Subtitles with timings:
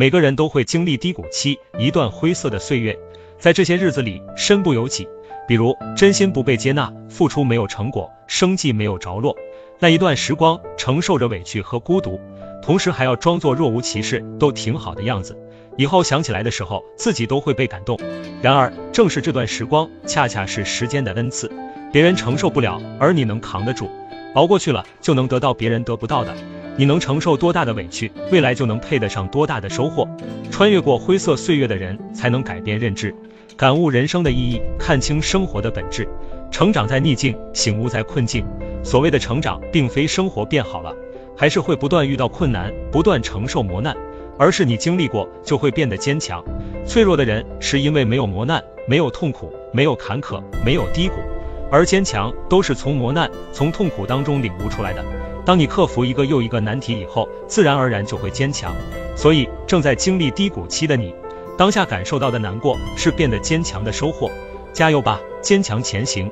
[0.00, 2.96] 每个人都会经历低谷期，一段灰色的岁月。
[3.36, 5.08] 在这些日子里，身不由己，
[5.48, 9.34] 比如真心不被接纳，付出没有成果，生计没有着落。
[9.80, 12.20] 那一段时光，承受着委屈和孤独，
[12.62, 15.36] 同时还要装作若无其事，都挺好的样子。
[15.76, 17.98] 以后想起来的时候，自己都会被感动。
[18.40, 21.50] 然而，正是这段时光，恰恰是时间的恩赐，
[21.92, 23.90] 别人承受不了，而你能扛得住，
[24.36, 26.36] 熬过去了，就能得到别人得不到的。
[26.78, 30.08] 你能承受多大的委屈，未来就能配得上多大的收获。
[30.48, 33.12] 穿越过灰色岁月的人，才能改变认知，
[33.56, 36.08] 感悟人生的意义，看清生活的本质。
[36.52, 38.46] 成长在逆境，醒悟在困境。
[38.84, 40.94] 所谓的成长，并非生活变好了，
[41.36, 43.96] 还是会不断遇到困难，不断承受磨难，
[44.38, 46.44] 而是你经历过，就会变得坚强。
[46.86, 51.16] 脆弱的人，是因为没有磨难，没有痛苦，没有坎坷，没有低谷，
[51.72, 55.04] 而坚强，都是从磨难、从痛苦当中领悟出来的。
[55.48, 58.76] 当你克服一个又一个难题以后，自然而然就会坚强。
[59.16, 61.14] 所以，正在经历低谷期的你，
[61.56, 64.30] 当下感受到的难过，是变得坚强的收获。
[64.74, 66.30] 加油吧，坚强前行。